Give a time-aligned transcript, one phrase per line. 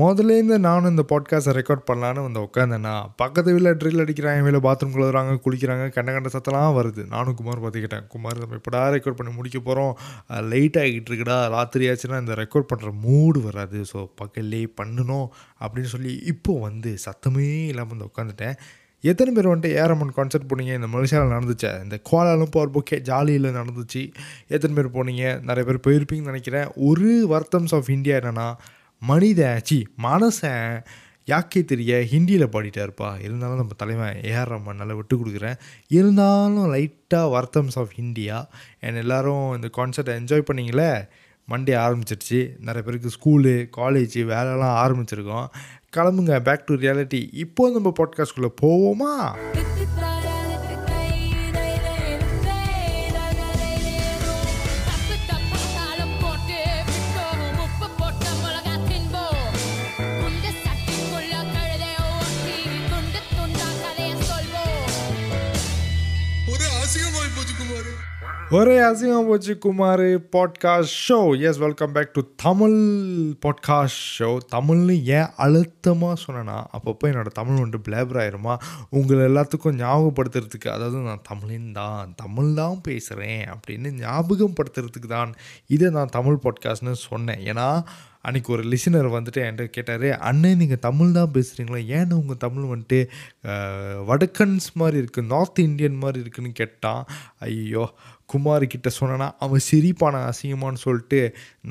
[0.00, 5.32] முதலேருந்து நானும் இந்த பாட்காஸ்ட்டை ரெக்கார்ட் பண்ணலான்னு வந்து உட்காந்தேன்னா பக்கத்து வீட்டில் ட்ரில் அடிக்கிறாங்க வீட்டில் பாத்ரூம் கழுவுறாங்க
[5.46, 7.02] குளிக்கிறாங்க கண்ட கண்ட சத்தம்லாம் வருது.
[7.08, 9.92] நானும் குமார் பார்த்துக்கிட்டேன் குமார் நம்ம இப்படா ரெக்கார்ட் பண்ணி முடிக்க போகிறோம்
[10.52, 11.36] லைட் ஆகிட்டு இருக்குடா.
[11.56, 13.80] ராத்திரி ஆச்சுன்னா இந்த ரெக்கார்ட் பண்ணுற மூடு வராது.
[13.92, 15.28] ஸோ பக்கல்லே பண்ணணும்
[15.62, 18.56] அப்படின்னு சொல்லி இப்போ வந்து சத்தமே இல்லாமல் வந்து உட்காந்துட்டேன்
[19.04, 20.74] எத்தனை பேர் வந்துட்டு ஏரமன் கான்சர்ட் போனீங்க?
[20.78, 21.70] இந்த மலேசியாவில் நடந்துச்சு?
[21.82, 24.02] இந்த கோலாலும் போர் புக்கே ஜாலியில் நடந்துச்சு.
[24.48, 25.24] எத்தனை பேர் போனீங்க?
[25.48, 26.68] நிறைய பேர் போயிருப்பீங்கன்னு நினைக்கிறேன்.
[26.90, 28.46] ஒரு வர்த்தம்ஸ் ஆஃப் இந்தியா என்னென்னா
[29.06, 30.84] மனித சி மனசன்
[31.26, 35.56] யாக்கே தெரிய ஹிந்தியில் பாடிட்டாருப்பா இருந்தாலும் நம்ம தலைவன் ஏஆர் ரஹ்மான் நல்லா விட்டு கொடுக்குறேன்.
[35.88, 38.48] இருந்தாலும் லைட்டாக வர்த்தம்ஸ் ஆஃப் இந்தியா
[38.80, 41.08] அண்ட் எல்லோரும் இந்த கான்சர்ட்டை என்ஜாய் பண்ணிங்களே?
[41.48, 42.50] மண்டே ஆரம்பிச்சிருச்சு.
[42.58, 45.46] நிறைய பேருக்கு ஸ்கூலு காலேஜ் வேலைலாம் ஆரம்பிச்சிருக்கோம்.
[45.96, 46.40] கிளம்புங்க.
[46.40, 49.36] பேக் டு ரியாலிட்டி இப்போ நம்ம பாட்காஸ்ட்குள்ளே போவோமா?
[68.52, 72.76] ஒரே அசிங்கம் போச்சு Kumar podcast show yes welcome back to Tamil
[73.44, 78.54] podcast show தமிழ்னு ஏன் அழுத்தமாக சொன்னேன்னா அப்பப்போ என்னோடய தமிழ் வந்துட்டு பிளேபர் ஆயிருமா
[78.90, 85.32] உங்களை எல்லாத்துக்கும் ஞாபகப்படுத்துறதுக்கு அதாவது நான் தமிழின் தான் தமிழ் தான் பேசுகிறேன் அப்படின்னு ஞாபகப்படுத்துறதுக்கு தான்
[85.66, 87.68] இதை நான் தமிழ் பாட்காஸ்ட்னு சொன்னேன் ஏன்னா
[88.22, 93.00] அன்றைக்கி ஒரு லிசனர் வந்துட்டு என்கிட்ட கேட்டார் அண்ணன் நீங்கள் தமிழ் தான் பேசுகிறீங்களா ஏன்னு உங்கள் தமிழ் வந்துட்டு
[94.06, 97.02] வடக்கன்ஸ் மாதிரி இருக்குது நார்த் இந்தியன் மாதிரி இருக்குதுன்னு கேட்டான்
[97.38, 97.84] ஐயோ
[98.32, 101.20] குமார் கிட்ட சொன்னேன்னா அவன் சிரிப்பான அசிங்கமான்னு சொல்லிட்டு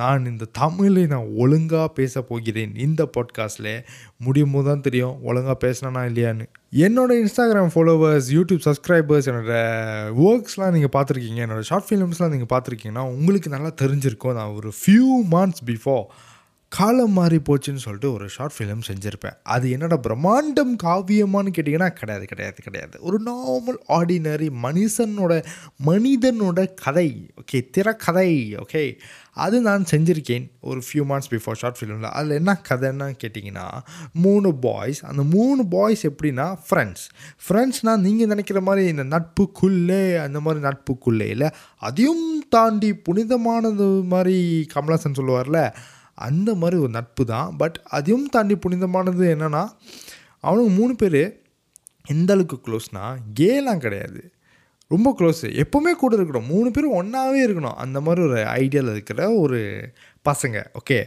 [0.02, 2.73] நான் இந்த தமிழை நான் ஒழுங்காக பேச போகிறேன்.
[2.86, 3.73] இந்த பாட்காஸ்ட்டில்
[4.17, 6.45] முடியும் போது தான் தெரியும் ஒழுங்காக பேசினா இல்லையான்னு.
[6.86, 9.62] என்னோட இன்ஸ்டாகிராம் ஃபாலோவர்ஸ் யூடியூப் சப்ஸ்கிரைபர்ஸ் என்னோடய
[10.26, 11.39] ஒர்க்ஸ்லாம் நீங்கள் பார்த்துருக்கீங்க.
[11.45, 14.38] என்னோடய ஷார்ட் ஃபிலிம்ஸ்லாம் நீங்கள் பார்த்துருக்கீங்கன்னா உங்களுக்கு நல்லா தெரிஞ்சிருக்கும்.
[14.39, 16.06] நான் ஒரு ஃபியூ மந்த்ஸ் பிஃபோர்
[16.72, 19.36] காலம் மாறி போச்சுன்னு சொல்லிட்டு ஒரு ஷார்ட் ஃபிலிம் செஞ்சுருப்பேன்.
[19.44, 22.95] அது என்னோட பிரம்மாண்டம் காவியமான்னு கேட்டிங்கன்னா கிடையாது கிடையாது கிடையாது.
[23.00, 25.33] ஒரு நார்மல் ஆர்டினரி மனுஷனோட
[25.86, 28.31] மனிதனோட கதை ஓகே திரைக்கதை
[28.64, 28.83] ஓகே
[29.33, 33.67] அது நான் செஞ்சுருக்கேன் ஒரு ஃபியூ மந்த்ஸ் பிஃபோர் ஷார்ட் ஃபிலிமில் அதில் என்ன கதைன்னு கேட்டிங்கன்னா
[34.14, 37.05] மூணு பாய்ஸ் அந்த மூணு பாய்ஸ் எப்படின்னா ஃப்ரெண்ட்ஸ்
[37.48, 45.20] ஃப்ரெண்ட்ஸ்னால் நீங்கள் நினைக்கிற மாதிரி இந்த நட்புக்குள்ளே அந்த மாதிரி நட்புக்குள்ளே இல்லை அதையும் தாண்டி புனிதமானது மாதிரி கமலாசன்
[45.21, 45.61] சொல்லுவார்ல
[46.14, 47.55] அந்த மாதிரி ஒரு நட்பு தான்.
[47.58, 49.64] பட் அதையும் தாண்டி புனிதமானது என்னென்னா
[50.44, 51.39] அவனுங்க மூணு பேர்
[52.08, 54.32] எந்த அளவுக்கு க்ளோஸ்னால் கேலாம் கிடையாது.
[54.88, 56.48] ரொம்ப க்ளோஸு எப்போவுமே கூட இருக்கணும்.
[56.48, 57.77] மூணு பேரும் ஒன்றாவே இருக்கணும்.
[57.83, 59.60] அந்த மாதிரி ஒரு ஐடியாவில் இருக்கிற ஒரு
[60.30, 60.66] பசங்க.
[60.80, 60.98] ஓகே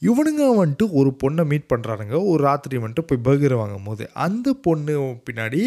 [0.00, 4.94] இவனுங்க வந்துட்டு ஒரு பொண்ணை மீட் பண்ணுறானுங்க ஒரு ராத்திரி வந்துட்டு போய் பர்கர் வாங்கும் போது அந்த பொண்ணு
[5.30, 5.62] பின்னாடி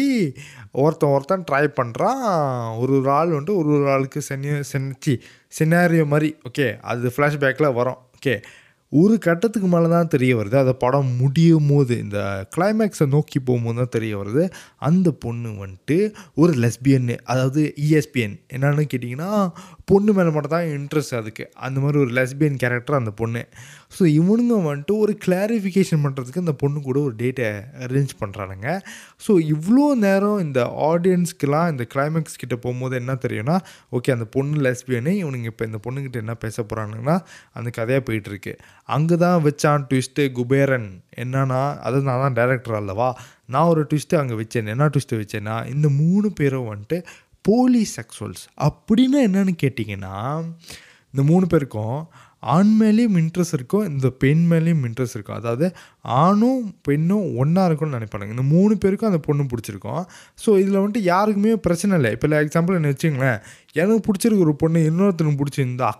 [0.72, 2.24] ஒருத்தன் ஒருத்தன் ட்ரை பண்ணுறான்
[2.78, 5.20] ஒரு ஒரு ஆள் வந்துட்டு ஒரு ஒரு ஆளுக்கு சென்னிய சென்னிச்சி
[5.58, 6.36] சினாரியோ மாதிரி.
[6.50, 7.98] ஓகே அது ஃப்ளாஷ்பேக்கில் வரும்.
[8.18, 8.42] ஓகே
[8.92, 10.56] ஒரு கட்டத்துக்கு மேலே தான் தெரிய வருது.
[10.62, 12.18] அந்த படம் முடியும் போது இந்த
[12.56, 14.44] கிளைமேக்ஸை நோக்கி போகும்போது தான் தெரிய வருது.
[14.88, 15.98] அந்த பொண்ணு வந்துட்டு
[16.42, 19.30] ஒரு லெஸ்பியன் அதாவது இஎஸ்பிஎன் என்னன்னு கேட்டிங்கன்னா
[19.90, 21.44] பொண்ணு மேலே மட்டும் தான் இன்ட்ரெஸ்ட் அதுக்கு.
[21.66, 23.42] அந்த மாதிரி ஒரு லெஸ்பியன் கேரக்டர் அந்த பொண்ணு.
[23.96, 27.46] ஸோ இவனுங்க வந்துட்டு ஒரு கிளாரிஃபிகேஷன் பண்ணுறதுக்கு அந்த பொண்ணு கூட ஒரு டேட்டை
[27.84, 28.68] அரேஞ்ச் பண்ணுறானுங்க
[29.26, 30.60] ஸோ இவ்வளோ நேரம் இந்த
[30.90, 33.56] ஆடியன்ஸ்க்கெலாம் இந்த கிளைமேக்ஸ் கிட்டே போகும்போது என்ன தெரியும்னா
[33.90, 37.16] ஓகே அந்த பொண்ணு லெஸ்பியனு இவனுங்க இப்போ இந்த பொண்ணுக்கிட்ட என்ன பேச போகிறானுங்கன்னா
[37.52, 38.54] அந்த கதையாக போயிட்டுருக்கு
[38.96, 40.88] அங்கே தான் வச்சான் ட்விஸ்ட்டு குபேரன்.
[41.22, 43.08] என்னன்னா அது நான் தான் டேரக்டர் அல்லவா?
[43.54, 44.70] நான் ஒரு ட்விஸ்ட்டு அங்கே வச்சேன்.
[44.74, 46.98] என்ன ட்விஸ்ட்டு வச்சேன்னா இந்த மூணு பேரும் வந்துட்டு
[47.48, 50.16] போலி செக்ஸுவல்ஸ் அப்படின்னு என்னன்னு கேட்டிங்கன்னா
[51.12, 52.00] இந்த மூணு பேருக்கும்
[52.54, 55.38] ஆண் மேலேயும் இன்ட்ரெஸ்ட் இருக்கும் இந்த பெண் மேலேயும் இன்ட்ரெஸ்ட் இருக்கும்.
[55.40, 55.66] அதாவது
[56.24, 60.02] ஆணும் பெண்ணும் ஒன்றா இருக்கும்னு நினைப்பாங்க இந்த மூணு பேருக்கும் அந்த பொண்ணு பிடிச்சிருக்கும்.
[60.42, 62.12] ஸோ இதில் வந்துட்டு யாருக்குமே பிரச்சனை இல்லை.
[62.16, 63.40] இப்போ எக்ஸாம்பிள் என்ன வச்சுங்களேன்
[63.80, 65.90] எனக்கு பிடிச்சிருக்க ஒரு பொண்ணு இன்னொருத்தனுக்கு பிடிச்சிருந்தா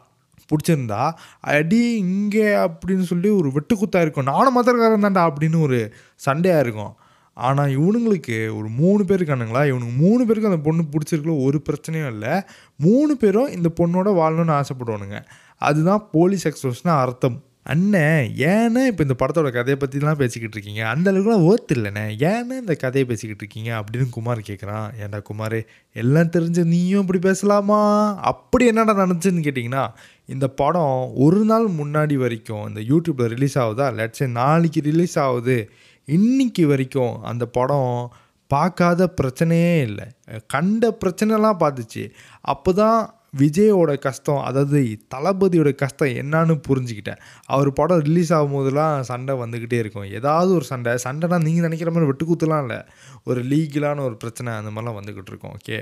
[0.48, 4.24] பிடிச்சிருந்தா அடி இங்கே அப்படின்னு சொல்லி ஒரு வெட்டுக்குத்தாக இருக்கும்.
[4.24, 5.94] நானும் மதர்காரன் தான்டா அப்படின்னு ஒரு
[6.26, 6.94] சண்டையாக இருக்கும்.
[7.34, 9.66] ஆனால் இவனுங்களுக்கு ஒரு மூணு பேர் இருக்கானுங்களா?
[9.66, 12.40] இவனுக்கு மூணு பேருக்கு அந்த பொண்ணு பிடிச்சிருக்கல ஒரு பிரச்சனையும் இல்லை.
[12.76, 15.24] மூணு பேரும் இந்த பொண்ணோட வாழணும்னு ஆசைப்படுவானுங்க.
[15.58, 17.42] அதுதான் போலீஸ் எக்ஸ்பிரஸ்னால் அர்த்தம்.
[17.72, 20.88] அண்ணன் ஏன்னா இப்போ இந்த படத்தோட கதையை பற்றிலாம் பேசிக்கிட்டு இருக்கீங்க?
[20.88, 22.04] அந்த அளவுக்குலாம் ஓர்த்து இல்லைண்ணே.
[22.28, 23.70] ஏன்னா இந்த கதையை பேசிக்கிட்டு இருக்கீங்க?
[23.80, 27.80] அப்படின்னு குமார் கேட்குறான் ஏன்டா குமார் எல்லாம் தெரிஞ்ச நீயும் இப்படி பேசலாமா?
[28.20, 29.88] அப்படி என்னடா நினச்சின்னு கேட்டிங்கன்னா
[30.26, 33.94] இந்த படம் ஒரு நாள் முன்னாடி வரைக்கும் இந்த யூடியூப்பில் ரிலீஸ் ஆகுதா?
[33.94, 35.70] லட்சம் நாளைக்கு ரிலீஸ் ஆகுது.
[36.04, 38.12] இன்னைக்கு வரைக்கும் அந்த படம்
[38.46, 40.04] பார்க்காத பிரச்சனையே இல்லை.
[40.46, 42.10] கண்ட பிரச்சனைலாம் பார்த்துச்சு.
[42.40, 44.80] அப்போ தான் விஜயோட கஷ்டம் அதாவது
[45.14, 47.20] தளபதியோட கஷ்டம் என்னான்னு புரிஞ்சுக்கிட்டேன்.
[47.54, 50.06] அவர் படம் ரிலீஸ் ஆகும்போதெல்லாம் சண்டை வந்துக்கிட்டே இருக்கும்.
[50.18, 52.80] ஏதாவது ஒரு சண்டை சண்டைனா நீங்கள் நினைக்கிற மாதிரி வெட்டுக்கூத்துலாம் இல்லை.
[53.24, 55.78] ஒரு லீகலான ஒரு பிரச்சனை அந்த மாதிரிலாம் வந்துக்கிட்டு இருக்கும் ஓகே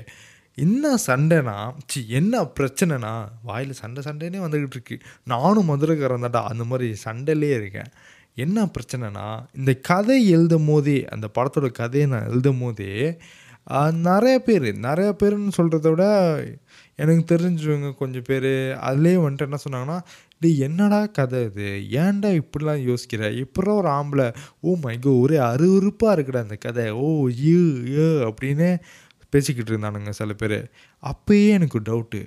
[0.59, 1.57] என்ன சண்டைனா
[1.93, 3.15] சி என்ன பிரச்சனைனா
[3.49, 4.97] வாயில் சண்டை சண்டைனே வந்துக்கிட்டு இருக்கு.
[5.33, 7.91] நானும் மதுரைக்காரன் தான்டா அந்த மாதிரி சண்டையிலே இருக்கேன்.
[8.45, 9.27] என்ன பிரச்சனைனா
[9.59, 12.93] இந்த கதை எழுதும் போதே அந்த படத்தோட கதையை நான் எழுதும் போதே
[14.07, 16.05] நிறைய பேர் நிறைய பேருன்னு சொல்கிறத விட
[16.97, 18.49] எனக்கு தெரிஞ்சவங்க கொஞ்சம் பேர்
[18.89, 19.99] அதுலேயே வந்துட்டு என்ன சொன்னாங்கன்னா
[20.41, 21.67] டே என்னடா கதை இது?
[21.91, 23.37] ஏன்டா இப்படிலாம் யோசிக்கிற?
[23.37, 24.35] இப்படி ஒரு ஆம்பளை.
[24.61, 26.91] ஓ மைகோ ஒரே அருவருப்பாக இருக்குடா அந்த கதை.
[26.91, 27.61] ஓ யூ
[27.99, 28.79] ஏ அப்படின்னு
[29.31, 30.71] பேசிக்கிட்டு இருந்தானுங்க சில பேர்.
[31.03, 32.21] அப்பயே எனக்கு டவுட்டு.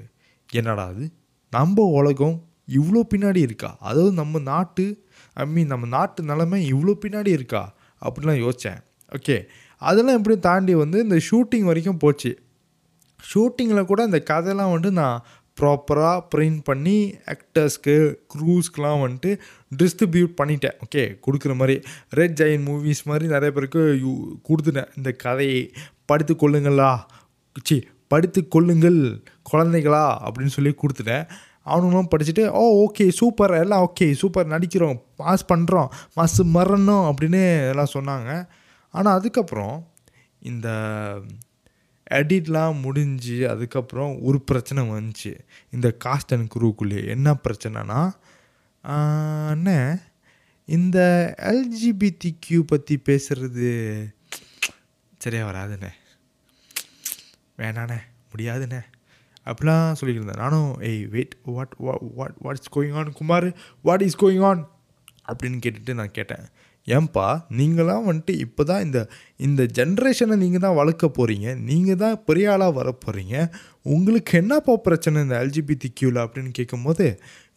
[0.51, 1.11] என்னடா அது?
[1.51, 3.77] நம்ம உலகம் இவ்வளோ பின்னாடி இருக்கா?
[3.79, 4.85] அதாவது நம்ம நாட்டு
[5.33, 7.75] ஐ மீன் நம்ம நாட்டு நிலைமை இவ்வளோ பின்னாடி இருக்கா?
[8.01, 8.81] அப்படிலாம் யோசித்தேன்
[9.11, 9.37] ஓகே.
[9.77, 12.31] அதெல்லாம் எப்படி தாண்டி வந்து இந்த ஷூட்டிங் வரைக்கும் போச்சு.
[13.29, 15.23] ஷூட்டிங்கில் கூட இந்த கதையெல்லாம் வந்துட்டு நான்
[15.61, 16.97] ப்ராப்பராக பிரிண்ட் பண்ணி
[17.33, 17.95] ஆக்டர்ஸ்க்கு
[18.33, 19.31] க்ரூஸ்க்கெலாம் வந்துட்டு
[19.77, 20.75] டிஸ்ட்ரிபியூட் பண்ணிட்டேன்.
[20.85, 21.75] ஓகே கொடுக்குற மாதிரி.
[22.09, 24.11] ரெட் ஜெயின் மூவிஸ் மாதிரி நிறைய பேருக்கு யூ
[24.49, 24.89] கொடுத்துட்டேன்.
[24.97, 25.71] இந்த கதையை
[26.05, 26.91] படித்து கொள்ளுங்களா?
[27.63, 30.05] சி படித்து கொள்ளுங்கள் குழந்தைகளா?
[30.27, 31.25] அப்படின்னு சொல்லி கொடுத்துட்டேன்.
[31.65, 35.01] அவனுங்களும் படிச்சுட்டு ஓ ஓகே சூப்பர் எல்லாம் ஓகே சூப்பர் நடிக்கிறோம்.
[35.15, 38.49] பாஸ் பண்ணுறோம் மாசு மறணும் அப்படின்னு எல்லாம் சொன்னாங்க.
[38.89, 39.87] ஆனால் அதுக்கப்புறம்
[40.39, 40.69] இந்த
[42.09, 45.33] எடிட்லாம் முடிஞ்சு அதுக்கப்புறம் ஒரு பிரச்சனை வந்துச்சு.
[45.71, 48.01] இந்த காஸ்ட் அண்ட் குரூக்குள்ளே என்ன பிரச்சனைனா
[48.83, 50.01] அண்ணே
[50.65, 50.99] இந்த
[51.51, 53.69] எல்ஜிபிடி கியூ பற்றி பேசுகிறது
[55.17, 55.91] சரியாக வராதுண்ணே.
[57.57, 57.99] வேணாண்ணே
[58.31, 58.81] முடியாதுண்ணே.
[59.45, 63.47] அப்படிலாம் சொல்லிட்டு இருந்தேன் நானும் ஏய் wait what what what is going on Kumar
[63.81, 64.61] what is going on
[65.31, 66.45] அப்படின்னு கேட்டுட்டு நான் கேட்டேன்.
[66.95, 67.25] ஏன்பா
[67.57, 68.99] நீங்களாம் வந்துட்டு இப்போ தான் இந்த
[69.47, 73.35] இந்த ஜென்ரேஷனை நீங்கள் தான் வளர்க்க போகிறீங்க நீங்கள் தான் பெரிய ஆளாக வர போகிறீங்க
[73.93, 77.05] உங்களுக்கு என்னப்பா பிரச்சனை இந்த எல்ஜிபிடி கியூவில் அப்படின்னு கேட்கும்போது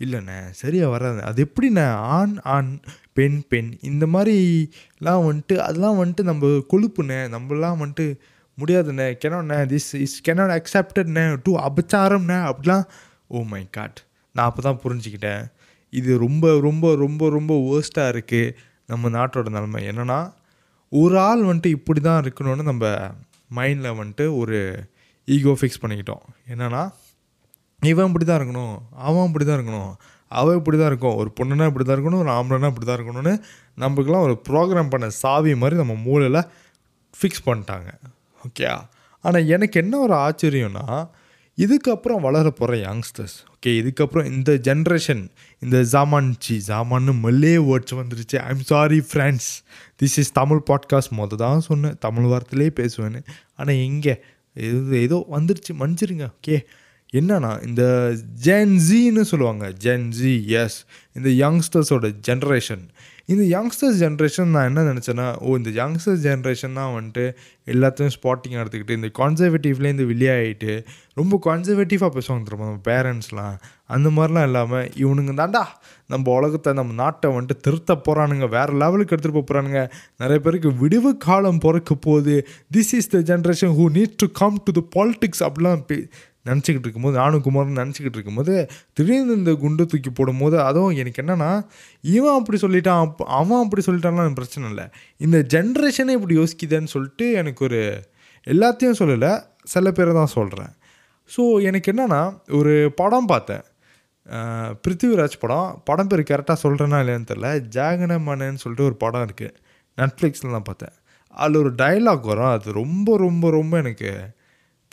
[0.05, 1.21] இல்லைண்ணே சரியாக வராது.
[1.29, 1.87] அது எப்படிண்ணே
[2.17, 2.73] ஆண் ஆண்
[3.19, 8.07] பெண் பெண் இந்த மாதிரிலாம் வந்துட்டு அதெல்லாம் வந்துட்டு நம்ம கொழுப்புண்ணே நம்மளாம் வந்துட்டு
[8.59, 9.07] முடியாதுண்ணே.
[9.23, 12.85] கெனோண்ணே திஸ் இஸ் கெனாட் அக்செப்டட்ண்ணே டூ அபச்சாரம்ண்ணே அப்படிலாம்
[13.29, 13.99] ஓ மை காட்
[14.35, 15.43] நான் அப்போ தான் புரிஞ்சுக்கிட்டேன்.
[15.93, 18.55] இது ரொம்ப ரொம்ப ரொம்ப ரொம்ப வேர்ஸ்ட்டாக இருக்குது
[18.93, 20.21] நம்ம நாட்டோட நிலைமை என்னென்னா
[20.93, 22.85] ஒரு ஆள் வந்துட்டு இப்படி தான் இருக்கணும்னு நம்ம
[23.59, 24.59] மைண்டில் வந்துட்டு ஒரு
[25.29, 26.25] ஈகோ ஃபிக்ஸ் பண்ணிக்கிட்டோம்.
[26.53, 26.83] என்னென்னா
[27.83, 28.75] இவன் இப்படி தான் இருக்கணும்
[29.09, 29.93] அவன் இப்படி தான் இருக்கணும்
[30.33, 33.35] அவன் இப்படி தான் இருக்கும் ஒரு பொண்ணுனா இப்படி தான் இருக்கணும் ஒரு ஆம்பளைனா இப்படி தான் இருக்கணும்னு
[33.83, 36.41] நம்மளுக்கெல்லாம் ஒரு ப்ரோக்ராம் பண்ண சாவி மாதிரி நம்ம மூளையில்
[37.15, 37.89] ஃபிக்ஸ் பண்ணிட்டாங்க.
[38.41, 38.67] ஓகே
[39.25, 40.85] ஆனால் எனக்கு என்ன ஒரு ஆச்சரியம்னா
[41.57, 45.29] இதுக்கப்புறம் வளர போகிற யங்ஸ்டர்ஸ் ஓகே இதுக்கப்புறம் இந்த ஜென்ரேஷன்
[45.61, 48.37] இந்த ஜாமான் ஜாமான்னு மல்லே வேர்ட்ஸ் வந்துருச்சு.
[48.37, 49.51] I'm sorry friends
[50.03, 51.97] this is Tamil podcast மொதல் தான் சொன்னேன்.
[51.99, 53.25] தமிழ் வார்த்தையிலே பேசுவேன்னு.
[53.57, 54.21] ஆனால் எங்கே
[54.55, 55.73] இது ஏதோ வந்துருச்சு.
[55.73, 56.29] மன்னிச்சிருங்க.
[56.41, 56.59] ஓகே
[57.13, 59.69] என்னன்னா இந்த ஜென்ஜின்னு சொல்லுவாங்க.
[59.81, 62.89] ஜென்ஜி எஸ் இந்த யங்ஸ்டர்ஸோட ஜென்ரேஷன்
[63.29, 67.35] இந்த யங்ஸ்டர்ஸ் ஜென்ரேஷன் நான் என்ன நினச்சேன்னா ஓ இந்த யங்ஸ்டர்ஸ் ஜென்ரேஷன் தான் வந்துட்டு
[67.67, 70.85] எல்லாத்தையும் ஸ்பாட்டிங் எடுத்துக்கிட்டு இந்த கான்சர்வேட்டிவ்லேருந்து வெளியாகிட்டு
[71.15, 75.63] ரொம்ப கான்சர்வேட்டிவாக பேசுவாங்க திரும்ப நம்ம பேரண்ட்ஸ்லாம் அந்த மாதிரிலாம் இல்லாமல் இவனுங்க தாண்டா
[76.07, 81.17] நம்ம உலகத்தை நம்ம நாட்டை வந்துட்டு திருத்த போகிறானுங்க வேறு லெவலுக்கு எடுத்துகிட்டு போக போகிறானுங்க நிறைய பேருக்கு விடுவு
[81.17, 82.49] காலம் பிறக்க போகுது.
[82.77, 86.09] This is the generation who need to come to the politics அப்படிலாம் பே
[86.47, 88.55] நினச்சிக்கிட்டு இருக்கும்போது நானும் குமார்னு நினச்சிக்கிட்டு இருக்கும்போது
[88.97, 91.51] திடீர்னு இந்த குண்டு தூக்கி போடும்போது அதுவும் எனக்கு என்னென்னா
[92.17, 93.03] இவன் அப்படி சொல்லிட்டான்
[93.41, 94.87] அவன் அப்படி சொல்லிட்டான்லாம் எனக்கு பிரச்சனை இல்லை.
[95.27, 97.81] இந்த ஜென்ரேஷனே இப்படி யோசிக்குதுன்னு சொல்லிட்டு எனக்கு ஒரு
[98.47, 99.33] எல்லாத்தையும் சொல்லலை
[99.75, 100.73] சில பேரை தான் சொல்கிறேன்
[101.31, 102.23] ஸோ எனக்கு என்னென்னா
[102.59, 103.65] ஒரு படம் பார்த்தேன்.
[104.85, 105.69] பிருத்திவிராஜ் படம்.
[105.89, 109.55] படம் பேர் கரெக்டாக சொல்கிறேன்னா இல்லையான்னு தெரில ஜாகனமனன்னு சொல்லிட்டு ஒரு படம் இருக்குது
[109.99, 110.95] நெட்ஃப்ளிக்ஸில் தான் பார்த்தேன்.
[111.35, 112.53] அதில் ஒரு டயலாக் வரும்.
[112.57, 114.11] அது ரொம்ப ரொம்ப ரொம்ப எனக்கு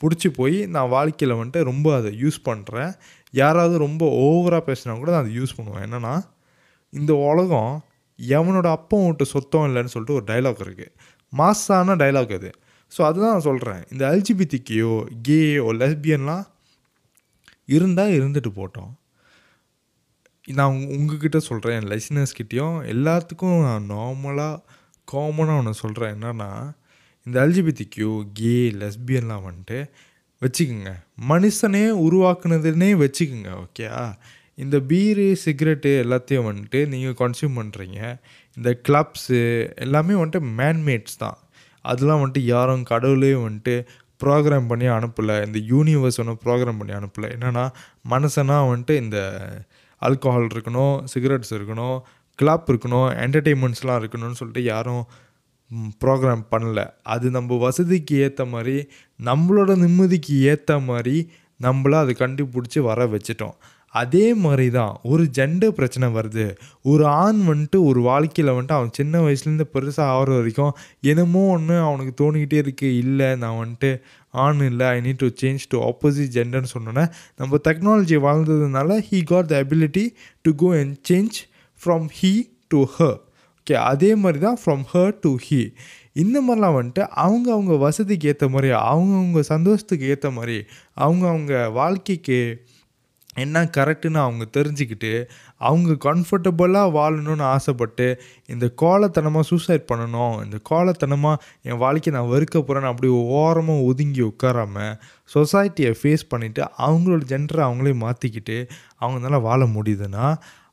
[0.00, 2.92] பிடிச்சி போய் நான் வாழ்க்கையில் வந்துட்டு ரொம்ப அதை யூஸ் பண்ணுறேன்
[3.40, 5.84] யாராவது ரொம்ப ஓவராக பேசினா கூட நான் அதை யூஸ் பண்ணுவேன்.
[5.86, 6.14] என்னென்னா
[6.92, 7.72] இந்த உலகம்
[8.18, 10.94] எவனோட அப்பம் விட்டு சொத்தம் இல்லைன்னு சொல்லிட்டு ஒரு டைலாக் இருக்குது
[11.32, 12.50] மாசான டைலாக் அது.
[12.92, 14.92] ஸோ அதுதான் நான் சொல்கிறேன் இந்த எல்ஜிபிடிக்கியோ
[15.28, 16.46] கேயோ லெஸ்பியன்லாம்
[17.76, 18.90] இருந்தால் இருந்துட்டு போட்டோம்.
[20.58, 24.56] நான் உங்ககிட்ட சொல்கிறேன் என் லைசனர்ஸ்கிட்டையும் எல்லாத்துக்கும் நான் நார்மலாக
[25.08, 26.50] காமனாக ஒன்று சொல்கிறேன் என்னன்னா
[27.30, 29.78] இந்த எல்ஜிபிடி கியூ கே லெஸ்பியன்லாம் வந்துட்டு
[30.42, 30.92] வச்சுக்கோங்க.
[31.28, 33.86] மனுஷனே உருவாக்குனதுன்னே வச்சுக்கோங்க ஓகே
[34.62, 37.98] இந்த பீரு சிகரெட்டு எல்லாத்தையும் வந்துட்டு நீங்கள் கன்சியூம் பண்ணுறீங்க
[38.56, 39.38] இந்த கிளப்ஸு
[39.84, 41.38] எல்லாமே வந்துட்டு மேன்மேட்ஸ் தான்.
[41.84, 43.74] அதெல்லாம் வந்துட்டு யாரும் கடவுளே வந்துட்டு
[44.24, 45.36] ப்ரோக்ராம் பண்ணி அனுப்பலை.
[45.46, 47.28] இந்த யூனிவர்ஸ் ஒன்றும் ப்ரோக்ராம் பண்ணி அனுப்பலை.
[47.36, 47.64] என்னென்னா
[48.14, 49.18] மனுஷனாக வந்துட்டு இந்த
[50.02, 51.98] ஆல்கஹால் இருக்கணும் சிகரெட்ஸ் இருக்கணும்
[52.34, 55.02] கிளப் இருக்கணும் என்டர்டெயின்மெண்ட்ஸ்லாம் இருக்கணும்னு சொல்லிட்டு யாரும்
[56.02, 56.80] ப்ரோக்ராம் பண்ணல.
[57.06, 58.76] அது நம்ம வசதிக்கு ஏற்ற மாதிரி
[59.20, 61.16] நம்மளோட நிம்மதிக்கு ஏற்ற மாதிரி
[61.60, 63.56] நம்மள அதை கண்டுபிடிச்சி வர வச்சிட்டோம்.
[63.94, 66.44] அதே மாதிரி தான் ஒரு ஜெண்டர் பிரச்சனை வருது.
[66.82, 72.12] ஒரு ஆண் வந்துட்டு ஒரு வாழ்க்கையில் வந்துட்டு அவன் சின்ன வயசுலேருந்து பெருசாக ஆகிற வரைக்கும் என்னமோ ஒன்று அவனுக்கு
[72.22, 73.90] தோணிக்கிட்டே இருக்குது இல்லை நான் வந்துட்டு
[74.34, 77.04] ஆண் இல்லை I need to change to opposite ஜெண்டர்னு சொன்னோன்னே
[77.36, 80.04] நம்ம technology வாழ்ந்ததுனால he got the ability
[80.44, 81.38] to go and change
[81.80, 82.32] from he
[82.68, 83.18] to her
[83.70, 85.60] okay அதே மாதிரி தான் ஃப்ரம் ஹர் டு ஹி
[86.14, 90.56] இந்த மாதிரிலாம் வந்துட்டு அவங்க அவங்க வசதிக்கு ஏற்ற மாதிரி அவங்கவுங்க சந்தோஷத்துக்கு ஏற்ற மாதிரி
[90.96, 92.38] அவங்க அவங்க வாழ்க்கைக்கு
[93.36, 95.12] என்ன கரெக்டுன்னு அவங்க தெரிஞ்சுக்கிட்டு
[95.60, 98.06] அவங்க கம்ஃபர்டபுளாக வாழணும்னு ஆசைப்பட்டு
[98.48, 104.96] இந்த கோலத்தனமாக சூசைட் பண்ணணும் இந்த கோலத்தனமாக என் வாழ்க்கையை நான் வெறுக்க போகிறேன்னு அப்படி ஓரமாக ஒதுங்கி உட்காராமல்
[105.30, 108.58] சொசைட்டியை ஃபேஸ் பண்ணிவிட்டு அவங்களோட ஜென்டரை அவங்களே மாற்றிக்கிட்டு
[109.00, 110.26] அவங்களால வாழ முடியுதுன்னா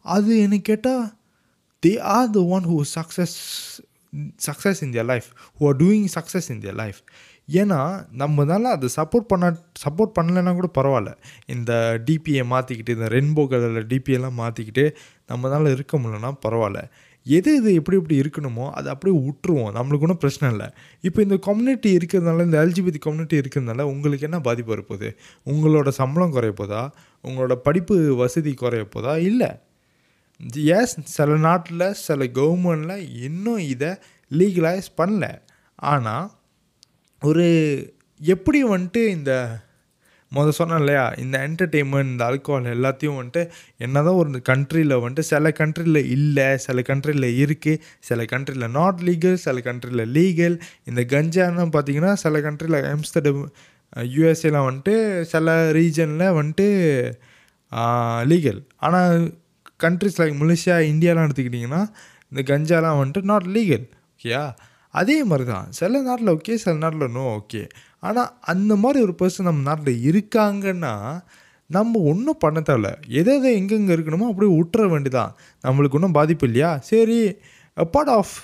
[0.05, 1.05] அது எனக்கு கேட்டால்
[1.85, 3.37] they are the one who success
[4.47, 5.25] success in their life
[5.59, 6.99] who are doing success in their life
[7.53, 7.79] ஏன்னா
[8.17, 11.11] நம்மனால அதை சப்போர்ட் பண்ண சப்போர்ட் பண்ணலைன்னா கூட பரவாயில்ல.
[11.45, 14.91] இந்த டிபியை மாற்றிக்கிட்டு இந்த ரெயின்போ கலரில் டிபியெல்லாம் மாற்றிக்கிட்டு
[15.29, 16.81] நம்மளால இருக்க முடியலன்னா பரவாயில்ல.
[17.25, 20.67] எது இது எப்படி எப்படி இருக்கணுமோ அதை அப்படியே விட்டுருவோம் நம்மளுக்கு ஒன்றும் பிரச்சனை இல்லை.
[21.01, 25.09] இப்போ இந்த கம்யூனிட்டி இருக்கிறதுனால இந்த எல்ஜிபிடி கம்யூனிட்டி இருக்கிறதுனால உங்களுக்கு என்ன பாதிப்பு வரப்போகுது?
[25.45, 26.91] உங்களோட சம்பளம் குறைய போதா?
[27.23, 29.17] உங்களோட படிப்பு வசதி குறைய போதா?
[29.17, 29.49] இல்லை.
[30.55, 33.91] எஸ் சில நாட்டில் சில கவர்மெண்டில் இன்னும் இதை
[34.31, 35.25] லீகலைஸ் பண்ணல.
[35.75, 36.31] ஆனால்
[37.21, 37.45] ஒரு
[38.21, 39.31] எப்படி வந்துட்டு இந்த
[40.35, 45.49] முத சொன்னேன் இல்லையா இந்த என்டர்டெயின்மெண்ட் இந்த ஆல்கோஹால் எல்லாத்தையும் வந்துட்டு என்ன தான் ஒரு கண்ட்ரியில் வந்துட்டு சில
[45.49, 52.13] கண்ட்ரியில் இல்லை சில கண்ட்ரியில் இருக்குது சில கண்ட்ரியில் நாட் லீகல் சில கண்ட்ரியில் லீகல் இந்த கஞ்சான்னு பார்த்தீங்கன்னா
[52.13, 53.41] சில கண்ட்ரியில் ஆம்ஸ்டர்டம்
[53.93, 56.67] யூஎஸ்ஏலாம் வந்துட்டு சில ரீஜனில் வந்துட்டு
[58.27, 59.33] லீகல் ஆனால்
[59.83, 61.81] கண்ட்ரிஸ் லைக் மலேசியா இந்தியாலாம் எடுத்துக்கிட்டிங்கன்னா
[62.31, 64.43] இந்த கஞ்சாலாம் வந்துட்டு நாட் லீகல் ஓகேயா
[64.93, 67.61] அதே மாதிரி தான் சில நாட்டில் ஓகே சில நாட்டில் நோ ஓகே
[67.99, 70.93] ஆனால் அந்த மாதிரி ஒரு பர்சன் நம்ம நாட்டில் இருக்காங்கன்னா
[71.69, 72.89] நம்ம ஒன்றும் பண்ண தேவையில்ல.
[73.09, 75.31] எதை எதை எங்கெங்கே இருக்கணுமோ அப்படியே விட்டுற வேண்டிதான்
[75.63, 76.77] நம்மளுக்கு ஒன்றும் பாதிப்பு இல்லையா?
[76.79, 77.17] சரி
[77.91, 78.35] part of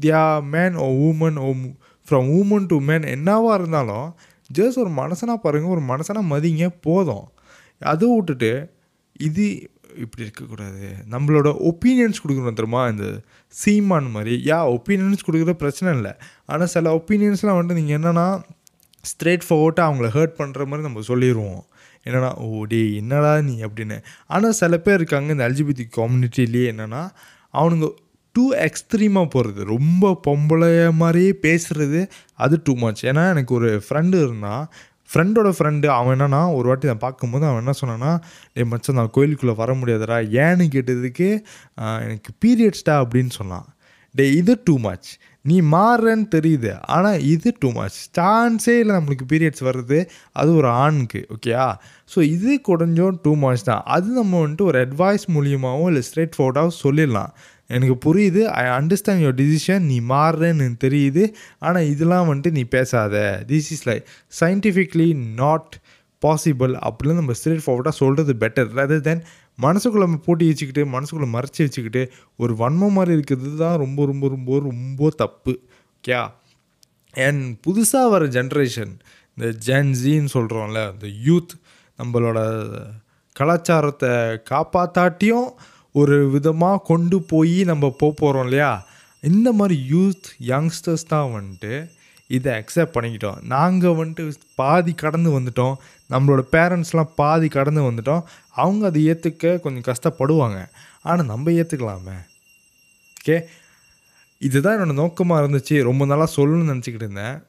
[0.00, 1.50] the man or woman or
[2.06, 4.08] from woman to man என்னவாக இருந்தாலும்
[4.50, 7.26] ஜஸ்ட் ஒரு மனசனாக பாருங்கள் ஒரு மனசனாக மதிங்க போதும்.
[7.82, 8.52] அதை விட்டுட்டு
[9.20, 9.46] இது
[9.96, 10.94] இப்படி இருக்கக்கூடாது.
[11.10, 14.42] நம்மளோட ஒப்பீனியன்ஸ் கொடுக்கணும் தெரியுமா இந்த சீமான் மாதிரி.
[14.44, 16.12] யா ஒப்பீனியன்ஸ் கொடுக்குற பிரச்சனை இல்லை.
[16.46, 18.42] ஆனால் சில ஒப்பீனியன்ஸ்லாம் வந்துட்டு நீங்கள் என்னென்னா
[19.04, 21.64] ஸ்ட்ரெயிட் ஃபார்வர்டாக அவங்கள ஹர்ட் பண்ணுற மாதிரி நம்ம சொல்லிடுவோம்
[22.04, 23.62] என்னென்னா ஓ டே என்னடா நீ?
[23.62, 24.02] அப்படின்னு.
[24.26, 27.08] ஆனால் சில பேர் இருக்காங்க இந்த எல்ஜிபிடி கம்யூனிட்டிலேயே என்னென்னா
[27.54, 27.88] அவனுங்க
[28.32, 34.72] டூ எக்ஸ்ட்ரீமாக போகிறது ரொம்ப பொம்பளைய மாதிரியே பேசுகிறது அது டூ மச் ஏன்னா எனக்கு ஒரு ஃப்ரெண்டு இருந்தால்
[35.12, 38.12] ஃப்ரெண்டோட ஃப்ரெண்டு அவன் என்னன்னா ஒரு வாட்டி நான் பார்க்கும்போது அவன் என்ன சொன்னான்னா
[38.54, 40.18] டே மச்சான் நான் கோயிலுக்குள்ளே வர முடியாதுடா.
[40.44, 41.28] ஏன்னு கேட்டதுக்கு
[42.06, 43.68] எனக்கு பீரியட்ஸ்டா அப்படின்னு சொன்னான்.
[44.14, 45.10] டே இது டூ மச்
[45.50, 46.72] நீ மாறுறன்னு தெரியுது.
[46.94, 49.98] ஆனால் இது டூ மச் சான்ஸே இல்லை நம்மளுக்கு பீரியட்ஸ் வருது
[50.40, 51.66] அது ஒரு ஆணுக்கு ஓகேயா
[52.12, 53.82] ஸோ இது கொஞ்சம் டூ மச் தான்.
[53.96, 57.32] அது நம்ம வந்துட்டு ஒரு அட்வைஸ் மூலியமாகவும் இல்லை ஸ்ட்ரெயிட் ஃபார்வர்டாகவும் சொல்லிடலாம்.
[57.76, 58.42] எனக்கு புரியுது.
[58.60, 61.24] ஐ அண்டர்ஸ்டாண்ட் யுவர் டிசிஷன் நீ மாறுறேன்னு எனக்கு தெரியுது.
[61.58, 63.14] ஆனால் இதெல்லாம் வந்துட்டு நீ பேசாத.
[63.52, 64.04] This is like
[64.40, 65.08] scientifically
[65.42, 65.74] not
[66.22, 69.22] possible அப்படின்னு நம்ம ஸ்ட்ரெயிட் ஃபார்வர்டாக சொல்கிறது பெட்டர் ரதர் தென்
[69.62, 72.02] மனசுக்குள்ளே நம்ம போட்டி வச்சுக்கிட்டு மனசுக்குள்ளே மறைச்சி வச்சுக்கிட்டு
[72.36, 75.54] ஒரு வன்மம் மாதிரி இருக்கிறது தான் ரொம்ப ரொம்ப ரொம்ப ரொம்ப தப்பு.
[75.96, 76.14] ஓகே
[77.26, 78.92] அண்ட் புதுசாக வர ஜென்ரேஷன்
[79.36, 81.52] இந்த ஜென்ஜின்னு சொல்கிறோம்ல இந்த யூத்
[81.98, 82.38] நம்மளோட
[83.36, 84.12] கலாச்சாரத்தை
[84.50, 85.50] காப்பாத்தாட்டியும்
[85.92, 88.86] ஒரு விதமாக கொண்டு போய் நம்ம போக போகிறோம் இல்லையா?
[89.20, 91.90] இந்த மாதிரி யூத் யங்ஸ்டர்ஸ் தான் வந்துட்டு
[92.26, 93.42] இதை அக்செப்ட் பண்ணிக்கிட்டோம்.
[93.42, 95.74] நாங்கள் வந்துட்டு பாதி கடந்து வந்துட்டோம்.
[96.10, 98.22] நம்மளோட பேரண்ட்ஸ்லாம் பாதி கடந்து வந்துட்டோம்.
[98.54, 100.68] அவங்க அதை ஏற்றுக்க கொஞ்சம் கஷ்டப்படுவாங்க.
[101.02, 102.18] ஆனால் நம்ம ஏற்றுக்கலாமே
[103.24, 103.42] ஓகே
[104.38, 105.82] இதுதான் என்னோடய நோக்கமாக இருந்துச்சு.
[105.82, 107.42] ரொம்ப நாளாக சொல்லணும்னு நினச்சிக்கிட்டு இருந்தேன்.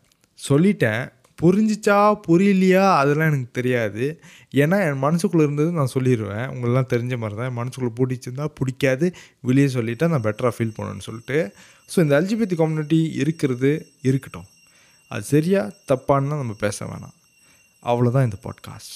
[0.49, 1.11] சொல்லிட்டேன்.
[1.43, 1.97] புரிஞ்சிச்சா
[2.27, 2.83] புரியலையா?
[2.97, 4.21] அதெல்லாம் எனக்கு தெரியாது.
[4.61, 9.07] ஏன்னா என் மனசுக்குள்ளே இருந்தது நான் சொல்லிடுவேன் உங்களெலாம் தெரிஞ்ச மாதிரி தான் என் மனசுக்குள்ளே பிடிச்சிருந்தா பிடிக்காது.
[9.41, 11.53] வெளியே சொல்லிட்டா நான் பெட்டராக ஃபீல் பண்ணுவேன்னு சொல்லிட்டு.
[11.91, 13.71] ஸோ இந்த எல்ஜிபிடி கம்யூனிட்டி இருக்கிறது
[14.01, 14.47] இருக்கட்டும்.
[15.07, 17.15] அது சரியா தப்பான்னு நம்ம பேச வேணாம்.
[17.85, 18.95] அவ்வளோதான் இந்த பாட்காஸ்ட்